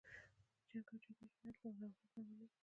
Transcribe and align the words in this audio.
د 0.03 0.03
جنګ 0.69 0.87
او 0.93 0.97
جګړې 1.03 1.25
هیت 1.41 1.57
له 1.61 1.69
لرغونې 1.71 2.05
زمانې. 2.13 2.47